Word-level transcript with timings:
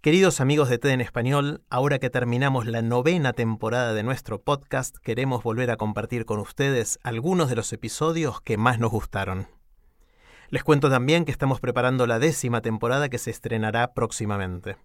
Queridos 0.00 0.40
amigos 0.40 0.68
de 0.68 0.78
TED 0.78 0.90
en 0.90 1.00
español, 1.00 1.64
ahora 1.70 1.98
que 1.98 2.08
terminamos 2.08 2.66
la 2.66 2.82
novena 2.82 3.32
temporada 3.32 3.94
de 3.94 4.04
nuestro 4.04 4.40
podcast, 4.40 4.96
queremos 4.98 5.42
volver 5.42 5.72
a 5.72 5.76
compartir 5.76 6.24
con 6.24 6.38
ustedes 6.38 7.00
algunos 7.02 7.48
de 7.48 7.56
los 7.56 7.72
episodios 7.72 8.40
que 8.40 8.56
más 8.56 8.78
nos 8.78 8.92
gustaron. 8.92 9.48
Les 10.50 10.62
cuento 10.62 10.88
también 10.88 11.24
que 11.24 11.32
estamos 11.32 11.58
preparando 11.58 12.06
la 12.06 12.20
décima 12.20 12.60
temporada 12.60 13.08
que 13.08 13.18
se 13.18 13.32
estrenará 13.32 13.92
próximamente. 13.92 14.76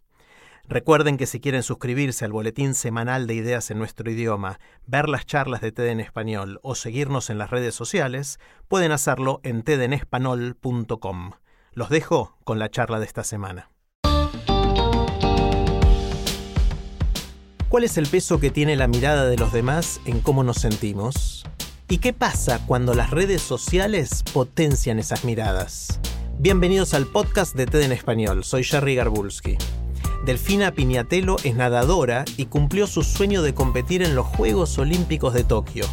Recuerden 0.67 1.17
que 1.17 1.27
si 1.27 1.39
quieren 1.39 1.61
suscribirse 1.61 2.25
al 2.25 2.31
boletín 2.31 2.73
semanal 2.73 3.27
de 3.27 3.35
ideas 3.35 3.69
en 3.69 3.77
nuestro 3.77 4.09
idioma, 4.09 4.59
ver 4.87 5.09
las 5.09 5.27
charlas 5.27 5.61
de 5.61 5.71
TED 5.71 5.89
en 5.89 5.99
español 5.99 6.59
o 6.63 6.73
seguirnos 6.73 7.29
en 7.29 7.37
las 7.37 7.51
redes 7.51 7.75
sociales, 7.75 8.39
pueden 8.67 8.91
hacerlo 8.91 9.41
en 9.43 9.61
tedenespanol.com. 9.61 11.33
Los 11.73 11.89
dejo 11.89 12.35
con 12.43 12.57
la 12.57 12.69
charla 12.69 12.99
de 12.99 13.05
esta 13.05 13.23
semana. 13.23 13.72
¿Cuál 17.73 17.85
es 17.85 17.97
el 17.97 18.05
peso 18.05 18.39
que 18.39 18.51
tiene 18.51 18.75
la 18.75 18.85
mirada 18.85 19.25
de 19.25 19.35
los 19.35 19.51
demás 19.51 19.99
en 20.05 20.19
cómo 20.19 20.43
nos 20.43 20.57
sentimos? 20.57 21.43
¿Y 21.89 21.97
qué 21.97 22.13
pasa 22.13 22.63
cuando 22.67 22.93
las 22.93 23.09
redes 23.09 23.41
sociales 23.41 24.23
potencian 24.31 24.99
esas 24.99 25.23
miradas? 25.23 25.99
Bienvenidos 26.37 26.93
al 26.93 27.07
podcast 27.07 27.55
de 27.55 27.65
TED 27.65 27.81
en 27.81 27.91
español. 27.91 28.43
Soy 28.43 28.63
Jerry 28.63 28.93
Garbulski. 28.93 29.57
Delfina 30.23 30.71
Piñatelo 30.71 31.37
es 31.43 31.55
nadadora 31.55 32.25
y 32.37 32.45
cumplió 32.45 32.85
su 32.85 33.01
sueño 33.01 33.41
de 33.41 33.55
competir 33.55 34.03
en 34.03 34.13
los 34.13 34.27
Juegos 34.27 34.77
Olímpicos 34.77 35.33
de 35.33 35.43
Tokio. 35.43 35.87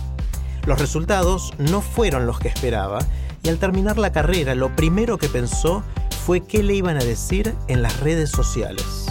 Los 0.66 0.78
resultados 0.78 1.54
no 1.56 1.80
fueron 1.80 2.26
los 2.26 2.40
que 2.40 2.48
esperaba 2.48 2.98
y 3.42 3.48
al 3.48 3.56
terminar 3.56 3.96
la 3.96 4.12
carrera 4.12 4.54
lo 4.54 4.76
primero 4.76 5.16
que 5.16 5.30
pensó 5.30 5.82
fue 6.26 6.42
qué 6.42 6.62
le 6.62 6.74
iban 6.74 6.98
a 6.98 7.04
decir 7.04 7.54
en 7.68 7.80
las 7.80 8.00
redes 8.00 8.28
sociales. 8.28 9.09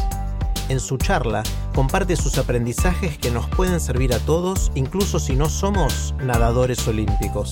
En 0.70 0.80
su 0.80 0.98
charla 0.98 1.42
comparte 1.74 2.16
sus 2.16 2.38
aprendizajes 2.38 3.18
que 3.18 3.32
nos 3.32 3.50
pueden 3.50 3.80
servir 3.80 4.14
a 4.14 4.20
todos, 4.20 4.72
incluso 4.76 5.18
si 5.18 5.36
no 5.36 5.50
somos 5.50 6.14
nadadores 6.24 6.88
olímpicos. 6.88 7.52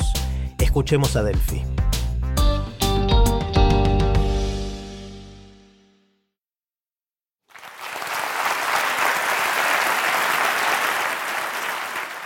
Escuchemos 0.59 1.15
a 1.15 1.23
Delphi. 1.23 1.63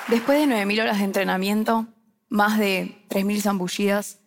Después 0.09 0.45
de 0.45 0.53
9.000 0.53 0.81
horas 0.81 0.97
de 0.97 1.05
entrenamiento, 1.05 1.87
más 2.27 2.59
de 2.59 3.05
3.000 3.07 3.41
zambullidas, 3.41 4.19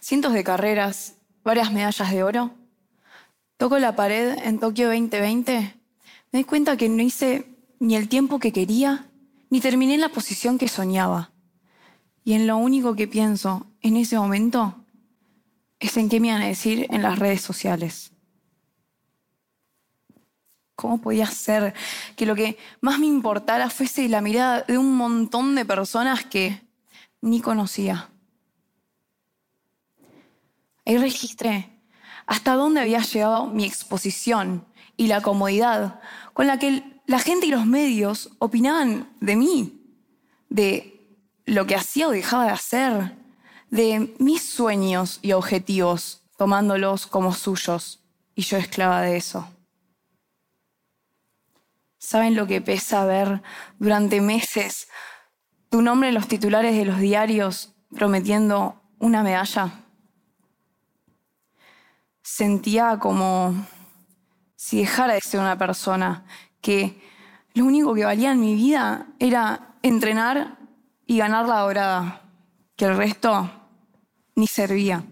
cientos 0.00 0.32
de 0.32 0.42
carreras, 0.42 1.16
varias 1.44 1.70
medallas 1.70 2.10
de 2.10 2.22
oro, 2.22 2.52
toco 3.58 3.78
la 3.78 3.94
pared 3.96 4.38
en 4.42 4.58
Tokio 4.58 4.86
2020 4.86 5.75
me 6.36 6.40
di 6.40 6.44
cuenta 6.44 6.76
que 6.76 6.90
no 6.90 7.02
hice 7.02 7.46
ni 7.80 7.96
el 7.96 8.10
tiempo 8.10 8.38
que 8.38 8.52
quería, 8.52 9.06
ni 9.48 9.58
terminé 9.62 9.94
en 9.94 10.02
la 10.02 10.10
posición 10.10 10.58
que 10.58 10.68
soñaba. 10.68 11.32
Y 12.24 12.34
en 12.34 12.46
lo 12.46 12.58
único 12.58 12.94
que 12.94 13.08
pienso 13.08 13.66
en 13.80 13.96
ese 13.96 14.18
momento 14.18 14.84
es 15.80 15.96
en 15.96 16.10
qué 16.10 16.20
me 16.20 16.28
iban 16.28 16.42
a 16.42 16.46
decir 16.48 16.88
en 16.90 17.00
las 17.00 17.18
redes 17.18 17.40
sociales. 17.40 18.12
¿Cómo 20.74 21.00
podía 21.00 21.24
ser 21.24 21.72
que 22.16 22.26
lo 22.26 22.34
que 22.34 22.58
más 22.82 22.98
me 22.98 23.06
importara 23.06 23.70
fuese 23.70 24.06
la 24.06 24.20
mirada 24.20 24.60
de 24.60 24.76
un 24.76 24.94
montón 24.94 25.54
de 25.54 25.64
personas 25.64 26.26
que 26.26 26.60
ni 27.22 27.40
conocía? 27.40 28.10
Ahí 30.84 30.98
registré 30.98 31.75
hasta 32.26 32.54
dónde 32.54 32.80
había 32.80 33.00
llegado 33.00 33.46
mi 33.46 33.64
exposición 33.64 34.66
y 34.96 35.06
la 35.06 35.22
comodidad 35.22 36.00
con 36.32 36.46
la 36.46 36.58
que 36.58 36.82
la 37.06 37.18
gente 37.20 37.46
y 37.46 37.50
los 37.50 37.66
medios 37.66 38.30
opinaban 38.38 39.08
de 39.20 39.36
mí, 39.36 39.80
de 40.48 41.18
lo 41.44 41.66
que 41.66 41.76
hacía 41.76 42.08
o 42.08 42.10
dejaba 42.10 42.44
de 42.44 42.50
hacer, 42.50 43.16
de 43.70 44.14
mis 44.18 44.42
sueños 44.42 45.20
y 45.22 45.32
objetivos, 45.32 46.22
tomándolos 46.36 47.06
como 47.06 47.32
suyos, 47.32 48.02
y 48.34 48.42
yo 48.42 48.56
esclava 48.58 49.00
de 49.02 49.16
eso. 49.16 49.48
¿Saben 51.98 52.36
lo 52.36 52.46
que 52.46 52.60
pesa 52.60 53.04
ver 53.04 53.42
durante 53.78 54.20
meses 54.20 54.88
tu 55.70 55.82
nombre 55.82 56.08
en 56.08 56.14
los 56.14 56.28
titulares 56.28 56.76
de 56.76 56.84
los 56.84 56.98
diarios 56.98 57.74
prometiendo 57.94 58.82
una 58.98 59.22
medalla? 59.22 59.85
Sentía 62.28 62.98
como 62.98 63.54
si 64.56 64.80
dejara 64.80 65.14
de 65.14 65.20
ser 65.20 65.38
una 65.38 65.56
persona 65.56 66.24
que 66.60 67.00
lo 67.54 67.64
único 67.64 67.94
que 67.94 68.04
valía 68.04 68.32
en 68.32 68.40
mi 68.40 68.56
vida 68.56 69.06
era 69.20 69.76
entrenar 69.80 70.58
y 71.06 71.18
ganar 71.18 71.46
la 71.46 71.60
dorada, 71.60 72.22
que 72.74 72.86
el 72.86 72.96
resto 72.96 73.48
ni 74.34 74.48
servía. 74.48 75.04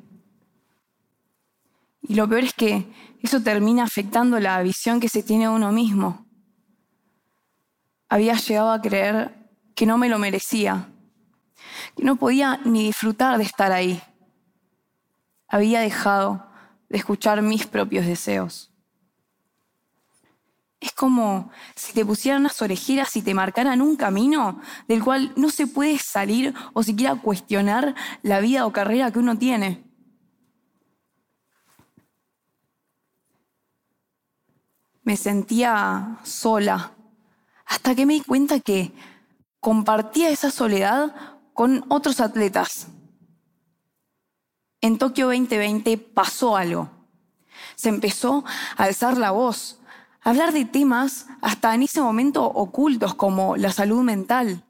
Y 2.02 2.16
lo 2.16 2.28
peor 2.28 2.42
es 2.42 2.52
que 2.52 2.92
eso 3.22 3.41
termina 3.41 3.84
afectando 3.84 4.41
la 4.41 4.60
visión 4.62 4.98
que 4.98 5.08
se 5.08 5.22
tiene 5.22 5.44
de 5.44 5.50
uno 5.50 5.70
mismo. 5.70 6.26
Había 8.08 8.34
llegado 8.34 8.72
a 8.72 8.82
creer 8.82 9.32
que 9.76 9.86
no 9.86 9.98
me 9.98 10.08
lo 10.08 10.19
merecía, 10.19 10.88
que 11.96 12.02
no 12.02 12.16
podía 12.16 12.58
ni 12.64 12.86
disfrutar 12.86 13.38
de 13.38 13.44
estar 13.44 13.70
ahí. 13.70 14.02
Había 15.46 15.78
dejado 15.78 16.52
de 16.88 16.98
escuchar 16.98 17.42
mis 17.42 17.66
propios 17.66 18.06
deseos. 18.06 18.70
Es 20.84 20.92
como 20.92 21.50
si 21.74 21.94
te 21.94 22.04
pusieran 22.04 22.42
unas 22.42 22.60
orejeras 22.60 23.16
y 23.16 23.22
te 23.22 23.32
marcaran 23.32 23.80
un 23.80 23.96
camino 23.96 24.60
del 24.86 25.02
cual 25.02 25.32
no 25.34 25.48
se 25.48 25.66
puede 25.66 25.98
salir 25.98 26.54
o 26.74 26.82
siquiera 26.82 27.14
cuestionar 27.16 27.94
la 28.22 28.40
vida 28.40 28.66
o 28.66 28.72
carrera 28.72 29.10
que 29.10 29.18
uno 29.18 29.38
tiene. 29.38 29.82
Me 35.02 35.16
sentía 35.16 36.18
sola, 36.22 36.92
hasta 37.64 37.94
que 37.94 38.04
me 38.04 38.14
di 38.14 38.20
cuenta 38.20 38.60
que 38.60 38.92
compartía 39.60 40.28
esa 40.28 40.50
soledad 40.50 41.14
con 41.54 41.84
otros 41.88 42.20
atletas. 42.20 42.88
En 44.84 44.98
Tokio 44.98 45.28
2020 45.28 45.96
pasó 45.96 46.58
algo. 46.58 46.90
Se 47.74 47.88
empezó 47.88 48.44
a 48.76 48.82
alzar 48.82 49.16
la 49.16 49.30
voz, 49.30 49.80
hablar 50.20 50.52
de 50.52 50.66
temas 50.66 51.24
hasta 51.40 51.74
en 51.74 51.84
ese 51.84 52.02
momento 52.02 52.44
ocultos 52.44 53.14
como 53.14 53.56
la 53.56 53.72
salud 53.72 54.02
mental. 54.02 54.62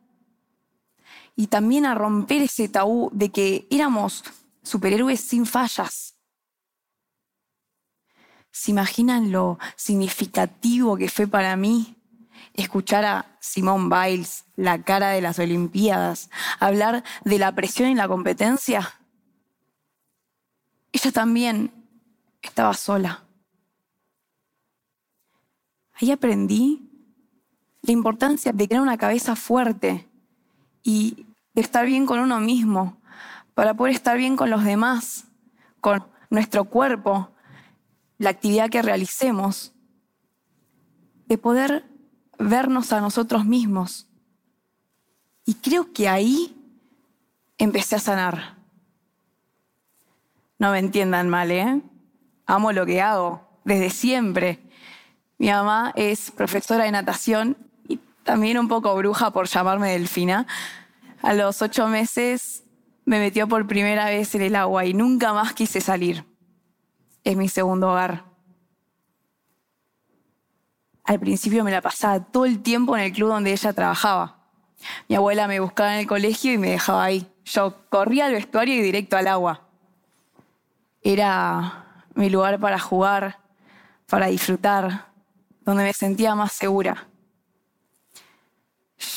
Y 1.34 1.48
también 1.48 1.84
a 1.84 1.96
romper 1.96 2.42
ese 2.42 2.68
tabú 2.68 3.10
de 3.12 3.32
que 3.32 3.66
éramos 3.72 4.22
superhéroes 4.62 5.18
sin 5.18 5.46
fallas. 5.46 6.14
¿Se 8.52 8.70
imaginan 8.70 9.32
lo 9.32 9.58
significativo 9.74 10.96
que 10.96 11.08
fue 11.08 11.26
para 11.26 11.56
mí 11.56 11.96
escuchar 12.52 13.04
a 13.04 13.36
Simone 13.40 13.88
Biles, 13.88 14.44
la 14.54 14.80
cara 14.80 15.08
de 15.08 15.22
las 15.22 15.40
Olimpiadas, 15.40 16.30
hablar 16.60 17.02
de 17.24 17.40
la 17.40 17.52
presión 17.56 17.88
en 17.88 17.96
la 17.96 18.06
competencia? 18.06 19.00
Ella 20.94 21.10
también 21.10 21.72
estaba 22.40 22.72
sola. 22.72 23.24
Ahí 25.94 26.12
aprendí 26.12 26.88
la 27.82 27.92
importancia 27.92 28.52
de 28.52 28.68
tener 28.68 28.80
una 28.80 28.96
cabeza 28.96 29.34
fuerte 29.34 30.08
y 30.84 31.26
de 31.52 31.62
estar 31.62 31.84
bien 31.84 32.06
con 32.06 32.20
uno 32.20 32.38
mismo 32.38 33.02
para 33.54 33.74
poder 33.74 33.92
estar 33.92 34.16
bien 34.16 34.36
con 34.36 34.50
los 34.50 34.62
demás, 34.62 35.24
con 35.80 36.06
nuestro 36.30 36.66
cuerpo, 36.66 37.32
la 38.18 38.30
actividad 38.30 38.70
que 38.70 38.80
realicemos, 38.80 39.72
de 41.26 41.38
poder 41.38 41.90
vernos 42.38 42.92
a 42.92 43.00
nosotros 43.00 43.44
mismos. 43.44 44.06
Y 45.44 45.54
creo 45.54 45.92
que 45.92 46.08
ahí 46.08 46.54
empecé 47.58 47.96
a 47.96 48.00
sanar. 48.00 48.53
No 50.64 50.70
me 50.70 50.78
entiendan 50.78 51.28
mal, 51.28 51.50
¿eh? 51.50 51.82
amo 52.46 52.72
lo 52.72 52.86
que 52.86 53.02
hago, 53.02 53.46
desde 53.64 53.90
siempre. 53.90 54.60
Mi 55.36 55.50
mamá 55.50 55.92
es 55.94 56.30
profesora 56.30 56.84
de 56.84 56.90
natación 56.90 57.58
y 57.86 57.98
también 58.22 58.56
un 58.56 58.66
poco 58.66 58.96
bruja 58.96 59.30
por 59.30 59.46
llamarme 59.46 59.90
Delfina. 59.90 60.46
A 61.20 61.34
los 61.34 61.60
ocho 61.60 61.86
meses 61.88 62.64
me 63.04 63.18
metió 63.18 63.46
por 63.46 63.66
primera 63.66 64.06
vez 64.06 64.34
en 64.36 64.40
el 64.40 64.56
agua 64.56 64.86
y 64.86 64.94
nunca 64.94 65.34
más 65.34 65.52
quise 65.52 65.82
salir. 65.82 66.24
Es 67.24 67.36
mi 67.36 67.50
segundo 67.50 67.90
hogar. 67.90 68.24
Al 71.04 71.20
principio 71.20 71.62
me 71.62 71.72
la 71.72 71.82
pasaba 71.82 72.20
todo 72.20 72.46
el 72.46 72.62
tiempo 72.62 72.96
en 72.96 73.02
el 73.02 73.12
club 73.12 73.28
donde 73.28 73.52
ella 73.52 73.74
trabajaba. 73.74 74.48
Mi 75.10 75.16
abuela 75.16 75.46
me 75.46 75.60
buscaba 75.60 75.92
en 75.92 76.00
el 76.00 76.06
colegio 76.06 76.54
y 76.54 76.56
me 76.56 76.70
dejaba 76.70 77.04
ahí. 77.04 77.30
Yo 77.44 77.86
corría 77.90 78.24
al 78.24 78.32
vestuario 78.32 78.76
y 78.76 78.80
directo 78.80 79.18
al 79.18 79.28
agua. 79.28 79.64
Era 81.04 81.84
mi 82.14 82.30
lugar 82.30 82.58
para 82.58 82.78
jugar, 82.78 83.38
para 84.08 84.26
disfrutar, 84.28 85.08
donde 85.60 85.84
me 85.84 85.92
sentía 85.92 86.34
más 86.34 86.52
segura. 86.52 87.06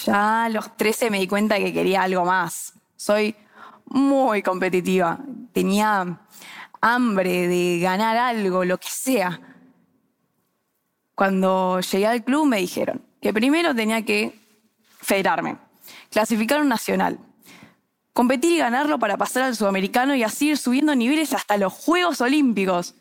Ya 0.03 0.45
a 0.45 0.49
los 0.49 0.75
13 0.75 1.09
me 1.09 1.19
di 1.19 1.27
cuenta 1.27 1.57
que 1.57 1.71
quería 1.71 2.03
algo 2.03 2.25
más. 2.25 2.73
Soy 2.97 3.33
muy 3.85 4.41
competitiva. 4.41 5.17
Tenía 5.53 6.19
hambre 6.81 7.47
de 7.47 7.79
ganar 7.79 8.17
algo, 8.17 8.65
lo 8.65 8.77
que 8.77 8.89
sea. 8.89 9.39
Cuando 11.15 11.79
llegué 11.79 12.05
al 12.05 12.23
club 12.23 12.47
me 12.47 12.57
dijeron 12.57 13.01
que 13.21 13.31
primero 13.31 13.73
tenía 13.73 14.03
que 14.03 14.37
federarme, 14.99 15.57
clasificar 16.11 16.61
un 16.61 16.67
nacional, 16.67 17.17
competir 18.17 18.51
y 18.53 18.57
ganarlo 18.57 18.97
para 18.97 19.15
pasar 19.15 19.43
al 19.43 19.55
sudamericano 19.55 20.15
y 20.15 20.23
así 20.23 20.49
ir 20.49 20.57
subiendo 20.57 20.95
niveles 20.95 21.33
hasta 21.33 21.55
los 21.55 21.71
Juegos 21.71 22.19
Olímpicos. 22.19 22.95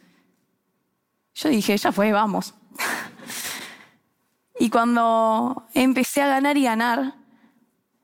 Yo 1.35 1.49
dije, 1.49 1.75
ya 1.75 1.91
fue, 1.91 2.13
vamos. 2.13 2.53
y 4.61 4.69
cuando 4.69 5.65
empecé 5.73 6.21
a 6.21 6.27
ganar 6.27 6.59
y 6.59 6.65
ganar, 6.65 7.15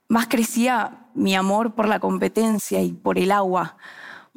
más 0.08 0.26
crecía 0.26 1.10
mi 1.12 1.34
amor 1.34 1.74
por 1.74 1.86
la 1.86 2.00
competencia 2.00 2.80
y 2.80 2.92
por 2.92 3.18
el 3.18 3.30
agua, 3.30 3.76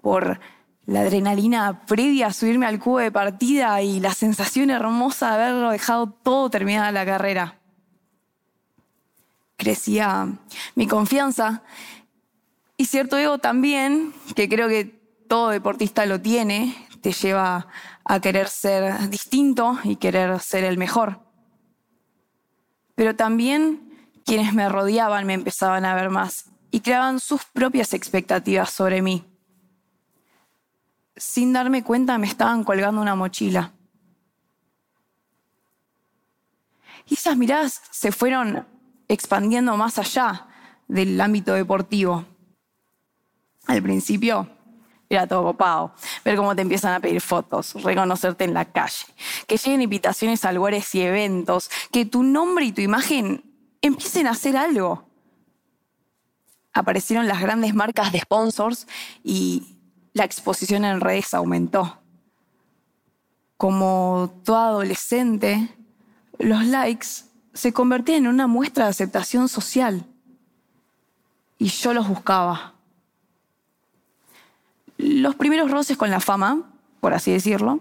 por 0.01 0.41
la 0.85 0.99
adrenalina 0.99 1.85
previa 1.85 2.27
a 2.27 2.33
subirme 2.33 2.65
al 2.65 2.79
cubo 2.79 2.99
de 2.99 3.09
partida 3.09 3.81
y 3.83 4.01
la 4.01 4.13
sensación 4.13 4.69
hermosa 4.69 5.37
de 5.37 5.43
haberlo 5.45 5.69
dejado 5.69 6.09
todo 6.09 6.49
terminada 6.49 6.91
la 6.91 7.05
carrera. 7.05 7.57
Crecía 9.55 10.27
mi 10.75 10.87
confianza 10.87 11.63
y 12.77 12.85
cierto 12.85 13.17
ego 13.17 13.37
también, 13.37 14.13
que 14.35 14.49
creo 14.49 14.67
que 14.67 14.85
todo 15.27 15.49
deportista 15.49 16.05
lo 16.05 16.21
tiene, 16.21 16.75
te 17.01 17.11
lleva 17.11 17.67
a 18.03 18.19
querer 18.19 18.47
ser 18.47 19.09
distinto 19.09 19.79
y 19.83 19.95
querer 19.95 20.39
ser 20.39 20.63
el 20.63 20.77
mejor. 20.77 21.19
Pero 22.95 23.15
también 23.15 24.09
quienes 24.25 24.53
me 24.53 24.69
rodeaban 24.69 25.25
me 25.25 25.33
empezaban 25.33 25.85
a 25.85 25.95
ver 25.95 26.09
más 26.09 26.45
y 26.71 26.81
creaban 26.81 27.19
sus 27.19 27.43
propias 27.45 27.93
expectativas 27.93 28.69
sobre 28.69 29.01
mí 29.01 29.25
sin 31.17 31.53
darme 31.53 31.83
cuenta 31.83 32.17
me 32.17 32.27
estaban 32.27 32.63
colgando 32.63 33.01
una 33.01 33.15
mochila. 33.15 33.71
Y 37.07 37.13
esas 37.13 37.37
miradas 37.37 37.81
se 37.91 38.11
fueron 38.11 38.65
expandiendo 39.07 39.77
más 39.77 39.99
allá 39.99 40.47
del 40.87 41.19
ámbito 41.21 41.53
deportivo. 41.53 42.25
Al 43.67 43.81
principio 43.81 44.47
era 45.09 45.27
todo 45.27 45.43
copado, 45.43 45.93
ver 46.23 46.35
cómo 46.35 46.55
te 46.55 46.61
empiezan 46.61 46.93
a 46.93 46.99
pedir 46.99 47.21
fotos, 47.21 47.73
reconocerte 47.83 48.43
en 48.43 48.53
la 48.53 48.65
calle, 48.65 49.05
que 49.47 49.57
lleguen 49.57 49.81
invitaciones 49.81 50.45
a 50.45 50.51
lugares 50.51 50.93
y 50.95 51.01
eventos, 51.01 51.69
que 51.91 52.05
tu 52.05 52.23
nombre 52.23 52.65
y 52.65 52.71
tu 52.71 52.81
imagen 52.81 53.43
empiecen 53.81 54.27
a 54.27 54.31
hacer 54.31 54.57
algo. 54.57 55.07
Aparecieron 56.73 57.27
las 57.27 57.39
grandes 57.39 57.73
marcas 57.73 58.11
de 58.11 58.19
sponsors 58.19 58.87
y 59.23 59.77
la 60.13 60.25
exposición 60.25 60.83
en 60.85 60.99
redes 60.99 61.33
aumentó. 61.33 61.99
Como 63.57 64.41
toda 64.43 64.67
adolescente, 64.67 65.69
los 66.39 66.65
likes 66.65 67.07
se 67.53 67.71
convertían 67.71 68.25
en 68.25 68.27
una 68.27 68.47
muestra 68.47 68.85
de 68.85 68.89
aceptación 68.89 69.47
social 69.47 70.05
y 71.57 71.67
yo 71.67 71.93
los 71.93 72.07
buscaba. 72.07 72.74
Los 75.25 75.33
primeros 75.33 75.71
roces 75.71 75.97
con 75.97 76.11
la 76.11 76.19
fama, 76.19 76.61
por 77.01 77.15
así 77.15 77.31
decirlo, 77.31 77.79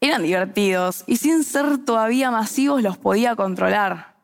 eran 0.00 0.22
divertidos 0.22 1.04
y 1.06 1.18
sin 1.18 1.44
ser 1.44 1.76
todavía 1.84 2.30
masivos 2.30 2.80
los 2.80 2.96
podía 2.96 3.36
controlar. 3.36 4.14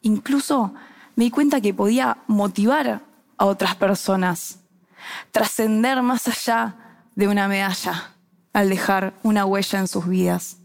Incluso 0.00 0.72
me 1.14 1.24
di 1.24 1.30
cuenta 1.30 1.60
que 1.60 1.74
podía 1.74 2.16
motivar 2.28 3.02
a 3.36 3.44
otras 3.44 3.76
personas 3.76 4.60
trascender 5.32 6.00
más 6.00 6.28
allá 6.28 6.76
de 7.14 7.28
una 7.28 7.46
medalla 7.46 8.14
al 8.54 8.70
dejar 8.70 9.12
una 9.22 9.44
huella 9.44 9.80
en 9.80 9.88
sus 9.88 10.08
vidas. 10.08 10.56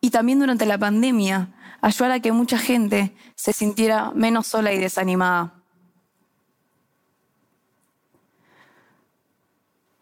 Y 0.00 0.10
también 0.10 0.40
durante 0.40 0.66
la 0.66 0.78
pandemia, 0.78 1.50
ayudar 1.80 2.10
a 2.10 2.18
que 2.18 2.32
mucha 2.32 2.58
gente 2.58 3.14
se 3.36 3.52
sintiera 3.52 4.10
menos 4.16 4.48
sola 4.48 4.72
y 4.72 4.80
desanimada. 4.80 5.63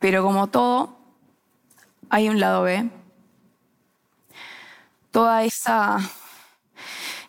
Pero 0.02 0.24
como 0.24 0.48
todo, 0.48 0.96
hay 2.10 2.28
un 2.28 2.40
lado 2.40 2.64
B. 2.64 2.90
Toda 5.12 5.44
esa 5.44 6.00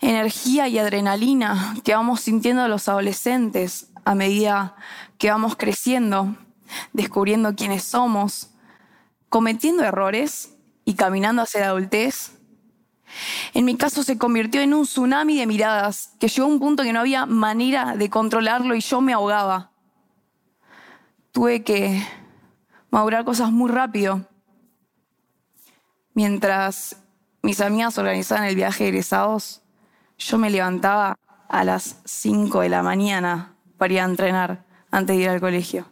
energía 0.01 0.67
y 0.67 0.79
adrenalina 0.79 1.75
que 1.83 1.93
vamos 1.93 2.21
sintiendo 2.21 2.67
los 2.67 2.89
adolescentes 2.89 3.91
a 4.05 4.15
medida 4.15 4.75
que 5.19 5.29
vamos 5.29 5.55
creciendo, 5.55 6.35
descubriendo 6.93 7.53
quiénes 7.55 7.83
somos, 7.83 8.49
cometiendo 9.29 9.83
errores 9.83 10.55
y 10.83 10.95
caminando 10.95 11.43
hacia 11.43 11.61
la 11.61 11.67
adultez. 11.67 12.31
En 13.53 13.65
mi 13.65 13.77
caso 13.77 14.01
se 14.01 14.17
convirtió 14.17 14.61
en 14.61 14.73
un 14.73 14.85
tsunami 14.85 15.37
de 15.37 15.45
miradas 15.45 16.15
que 16.19 16.27
llegó 16.27 16.47
a 16.47 16.49
un 16.49 16.59
punto 16.59 16.81
que 16.81 16.91
no 16.91 17.01
había 17.01 17.27
manera 17.27 17.95
de 17.95 18.09
controlarlo 18.09 18.73
y 18.73 18.81
yo 18.81 18.99
me 18.99 19.13
ahogaba. 19.13 19.69
Tuve 21.31 21.63
que 21.63 22.03
madurar 22.93 23.25
cosas 23.25 23.51
muy 23.51 23.71
rápido. 23.71 24.21
Mientras 26.13 26.95
mis 27.41 27.59
amigas 27.59 27.97
organizaban 27.97 28.43
el 28.43 28.55
viaje 28.55 28.83
de 28.83 28.91
egresados, 28.91 29.63
yo 30.19 30.37
me 30.37 30.51
levantaba 30.51 31.17
a 31.49 31.63
las 31.63 32.01
5 32.05 32.61
de 32.61 32.69
la 32.69 32.83
mañana 32.83 33.55
para 33.79 33.93
ir 33.93 33.99
a 33.99 34.03
entrenar 34.03 34.65
antes 34.91 35.17
de 35.17 35.23
ir 35.23 35.29
al 35.29 35.39
colegio. 35.39 35.87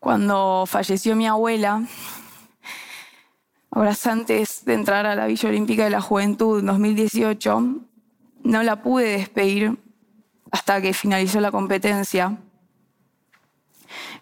Cuando 0.00 0.64
falleció 0.66 1.14
mi 1.14 1.28
abuela, 1.28 1.86
horas 3.70 4.04
antes 4.08 4.64
de 4.64 4.74
entrar 4.74 5.06
a 5.06 5.14
la 5.14 5.26
Villa 5.26 5.48
Olímpica 5.50 5.84
de 5.84 5.90
la 5.90 6.00
Juventud 6.00 6.58
en 6.58 6.66
2018, 6.66 7.60
no 8.42 8.62
la 8.64 8.82
pude 8.82 9.18
despedir 9.18 9.78
hasta 10.50 10.82
que 10.82 10.92
finalizó 10.92 11.40
la 11.40 11.52
competencia. 11.52 12.40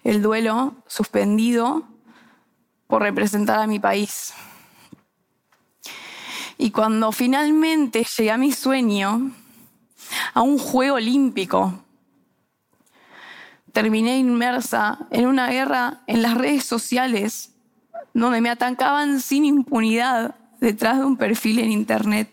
El 0.03 0.23
duelo 0.23 0.75
suspendido 0.87 1.85
por 2.87 3.03
representar 3.03 3.61
a 3.61 3.67
mi 3.67 3.79
país. 3.79 4.35
Y 6.59 6.71
cuando 6.71 7.13
finalmente 7.13 8.07
llegué 8.17 8.31
a 8.31 8.37
mi 8.37 8.53
sueño, 8.53 9.33
a 10.33 10.43
un 10.43 10.59
juego 10.59 10.97
olímpico. 10.97 11.85
Terminé 13.73 14.19
inmersa 14.19 15.07
en 15.11 15.27
una 15.27 15.49
guerra 15.49 16.03
en 16.07 16.23
las 16.23 16.35
redes 16.35 16.65
sociales 16.65 17.51
donde 18.13 18.41
me 18.41 18.51
atacaban 18.51 19.21
sin 19.21 19.45
impunidad 19.45 20.37
detrás 20.61 20.99
de 20.99 21.05
un 21.05 21.17
perfil 21.17 21.59
en 21.59 21.73
internet. 21.73 22.31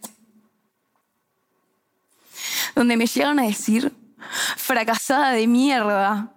Donde 2.76 2.96
me 2.96 3.08
llegaron 3.08 3.40
a 3.40 3.44
decir, 3.44 3.92
fracasada 4.58 5.32
de 5.32 5.48
mierda. 5.48 6.32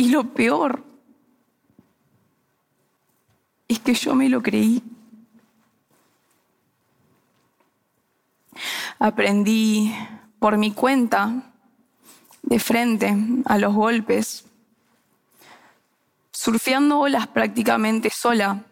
Y 0.00 0.08
lo 0.08 0.24
peor 0.24 0.82
es 3.68 3.78
que 3.80 3.92
yo 3.92 4.14
me 4.14 4.30
lo 4.30 4.42
creí. 4.42 4.82
aprendí 8.98 9.94
por 10.38 10.56
mi 10.56 10.72
cuenta, 10.72 11.52
de 12.42 12.58
frente 12.58 13.14
a 13.44 13.58
los 13.58 13.74
golpes, 13.74 14.46
surfeando 16.32 17.00
olas 17.00 17.26
prácticamente 17.26 18.08
sola, 18.08 18.64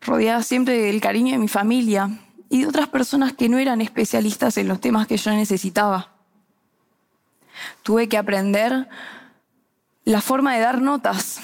rodeada 0.00 0.44
siempre 0.44 0.78
del 0.82 1.00
cariño 1.00 1.32
de 1.32 1.38
mi 1.38 1.48
familia 1.48 2.10
y 2.48 2.60
de 2.60 2.68
otras 2.68 2.88
personas 2.88 3.32
que 3.32 3.48
no 3.48 3.58
eran 3.58 3.80
especialistas 3.80 4.56
en 4.56 4.68
los 4.68 4.80
temas 4.80 5.08
que 5.08 5.16
yo 5.16 5.32
necesitaba. 5.32 6.12
Tuve 7.82 8.08
que 8.08 8.18
aprender 8.18 8.88
la 10.06 10.20
forma 10.20 10.54
de 10.54 10.60
dar 10.60 10.80
notas, 10.80 11.40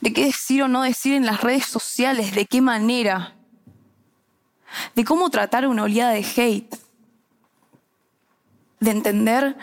de 0.00 0.12
qué 0.12 0.26
decir 0.26 0.62
o 0.62 0.68
no 0.68 0.82
decir 0.82 1.14
en 1.14 1.26
las 1.26 1.40
redes 1.40 1.66
sociales, 1.66 2.32
de 2.32 2.46
qué 2.46 2.60
manera, 2.60 3.34
de 4.94 5.04
cómo 5.04 5.28
tratar 5.30 5.66
una 5.66 5.82
oleada 5.82 6.12
de 6.12 6.24
hate, 6.24 6.76
de 8.78 8.90
entender 8.90 9.58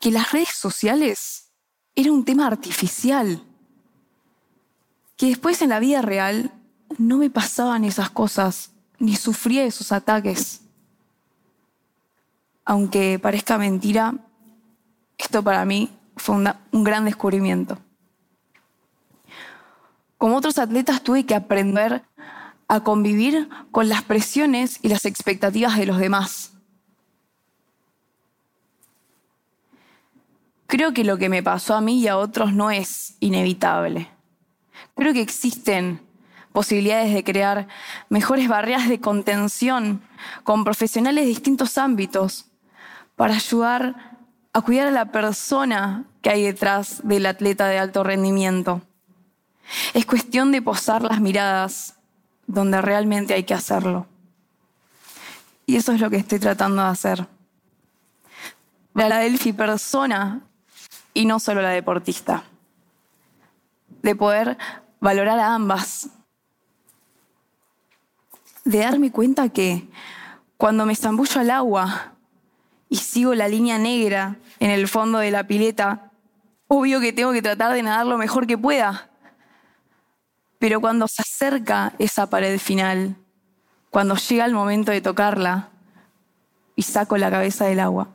que 0.00 0.10
las 0.10 0.32
redes 0.32 0.50
sociales 0.50 1.50
era 1.94 2.12
un 2.12 2.26
tema 2.26 2.46
artificial, 2.46 3.42
que 5.16 5.28
después 5.28 5.62
en 5.62 5.70
la 5.70 5.80
vida 5.80 6.02
real 6.02 6.52
no 6.98 7.16
me 7.16 7.30
pasaban 7.30 7.84
esas 7.84 8.10
cosas, 8.10 8.72
ni 8.98 9.16
sufría 9.16 9.64
esos 9.64 9.92
ataques. 9.92 10.60
Aunque 12.66 13.18
parezca 13.18 13.56
mentira, 13.56 14.14
esto 15.16 15.42
para 15.42 15.64
mí 15.64 15.90
fue 16.22 16.36
un 16.36 16.84
gran 16.84 17.04
descubrimiento. 17.04 17.78
Como 20.18 20.36
otros 20.36 20.58
atletas 20.58 21.02
tuve 21.02 21.26
que 21.26 21.34
aprender 21.34 22.04
a 22.68 22.80
convivir 22.80 23.48
con 23.72 23.88
las 23.88 24.02
presiones 24.02 24.78
y 24.82 24.88
las 24.88 25.04
expectativas 25.04 25.76
de 25.76 25.84
los 25.86 25.98
demás. 25.98 26.52
Creo 30.68 30.94
que 30.94 31.02
lo 31.02 31.18
que 31.18 31.28
me 31.28 31.42
pasó 31.42 31.74
a 31.74 31.80
mí 31.80 31.98
y 31.98 32.06
a 32.06 32.16
otros 32.16 32.54
no 32.54 32.70
es 32.70 33.16
inevitable. 33.18 34.08
Creo 34.94 35.12
que 35.12 35.22
existen 35.22 36.00
posibilidades 36.52 37.12
de 37.12 37.24
crear 37.24 37.66
mejores 38.08 38.46
barreras 38.46 38.88
de 38.88 39.00
contención 39.00 40.02
con 40.44 40.62
profesionales 40.62 41.24
de 41.24 41.30
distintos 41.30 41.78
ámbitos 41.78 42.46
para 43.16 43.34
ayudar 43.34 44.16
a 44.52 44.60
cuidar 44.60 44.86
a 44.86 44.92
la 44.92 45.06
persona 45.06 46.04
que 46.22 46.30
hay 46.30 46.44
detrás 46.44 47.00
del 47.02 47.26
atleta 47.26 47.66
de 47.66 47.78
alto 47.78 48.04
rendimiento. 48.04 48.80
Es 49.92 50.06
cuestión 50.06 50.52
de 50.52 50.62
posar 50.62 51.02
las 51.02 51.20
miradas 51.20 51.96
donde 52.46 52.80
realmente 52.80 53.34
hay 53.34 53.44
que 53.44 53.54
hacerlo. 53.54 54.06
Y 55.66 55.76
eso 55.76 55.92
es 55.92 56.00
lo 56.00 56.10
que 56.10 56.16
estoy 56.16 56.38
tratando 56.38 56.82
de 56.82 56.88
hacer. 56.88 57.26
La 58.94 59.18
Delphi 59.18 59.52
persona 59.52 60.40
y 61.14 61.24
no 61.24 61.40
solo 61.40 61.62
la 61.62 61.70
deportista. 61.70 62.44
De 64.02 64.14
poder 64.14 64.58
valorar 65.00 65.38
a 65.38 65.54
ambas. 65.54 66.08
De 68.64 68.78
darme 68.78 69.10
cuenta 69.10 69.48
que 69.48 69.88
cuando 70.56 70.86
me 70.86 70.94
zambullo 70.94 71.40
al 71.40 71.50
agua 71.50 72.12
y 72.88 72.96
sigo 72.96 73.34
la 73.34 73.48
línea 73.48 73.78
negra 73.78 74.36
en 74.60 74.70
el 74.70 74.86
fondo 74.86 75.18
de 75.18 75.30
la 75.30 75.46
pileta, 75.46 76.11
obvio 76.74 77.00
que 77.00 77.12
tengo 77.12 77.32
que 77.32 77.42
tratar 77.42 77.74
de 77.74 77.82
nadar 77.82 78.06
lo 78.06 78.16
mejor 78.16 78.46
que 78.46 78.56
pueda. 78.56 79.10
Pero 80.58 80.80
cuando 80.80 81.06
se 81.06 81.20
acerca 81.20 81.92
esa 81.98 82.30
pared 82.30 82.58
final, 82.58 83.14
cuando 83.90 84.16
llega 84.16 84.46
el 84.46 84.54
momento 84.54 84.90
de 84.90 85.02
tocarla 85.02 85.68
y 86.74 86.82
saco 86.82 87.18
la 87.18 87.30
cabeza 87.30 87.66
del 87.66 87.78
agua, 87.78 88.08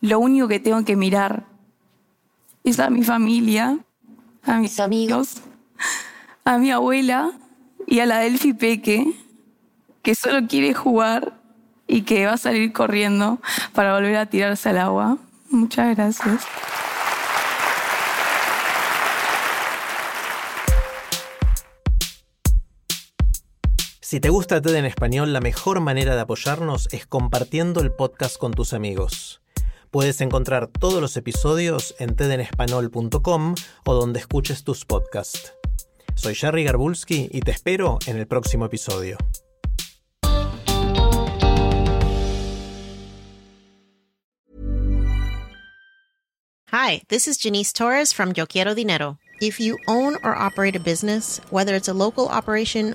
lo 0.00 0.20
único 0.20 0.48
que 0.48 0.58
tengo 0.58 0.86
que 0.86 0.96
mirar 0.96 1.44
es 2.62 2.80
a 2.80 2.88
mi 2.88 3.02
familia, 3.02 3.78
a 4.42 4.56
mis 4.56 4.80
amigos, 4.80 5.42
a 6.46 6.56
mi 6.56 6.70
abuela 6.70 7.30
y 7.86 8.00
a 8.00 8.06
la 8.06 8.20
Delphi 8.20 8.54
Peque, 8.54 9.04
que 10.02 10.14
solo 10.14 10.48
quiere 10.48 10.72
jugar 10.72 11.34
y 11.86 12.02
que 12.02 12.24
va 12.24 12.32
a 12.32 12.38
salir 12.38 12.72
corriendo 12.72 13.38
para 13.74 13.92
volver 13.92 14.16
a 14.16 14.24
tirarse 14.24 14.70
al 14.70 14.78
agua. 14.78 15.18
Muchas 15.50 15.94
gracias. 15.94 16.46
Si 24.14 24.20
te 24.20 24.30
gusta 24.30 24.62
TED 24.62 24.76
en 24.76 24.84
español, 24.84 25.32
la 25.32 25.40
mejor 25.40 25.80
manera 25.80 26.14
de 26.14 26.20
apoyarnos 26.20 26.88
es 26.92 27.04
compartiendo 27.04 27.80
el 27.80 27.90
podcast 27.90 28.36
con 28.36 28.52
tus 28.52 28.72
amigos. 28.72 29.42
Puedes 29.90 30.20
encontrar 30.20 30.68
todos 30.68 31.00
los 31.00 31.16
episodios 31.16 31.96
en 31.98 32.14
tedenespanol.com 32.14 33.54
o 33.84 33.92
donde 33.92 34.20
escuches 34.20 34.62
tus 34.62 34.84
podcasts. 34.84 35.54
Soy 36.14 36.36
Jerry 36.36 36.62
Garbulski 36.62 37.28
y 37.32 37.40
te 37.40 37.50
espero 37.50 37.98
en 38.06 38.16
el 38.16 38.28
próximo 38.28 38.66
episodio. 38.66 39.18
Hi, 46.70 47.02
this 47.08 47.26
is 47.26 47.42
Janice 47.42 47.72
Torres 47.72 48.14
from 48.14 48.32
Yo 48.32 48.46
Quiero 48.46 48.76
Dinero. 48.76 49.18
If 49.40 49.58
you 49.58 49.76
own 49.88 50.14
or 50.22 50.36
operate 50.36 50.76
a 50.76 50.80
business, 50.80 51.40
whether 51.50 51.74
it's 51.74 51.88
a 51.88 51.92
local 51.92 52.28
operation 52.28 52.94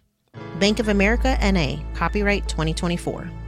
Bank 0.61 0.77
of 0.77 0.89
America 0.89 1.35
NA, 1.41 1.77
copyright 1.95 2.47
2024. 2.47 3.40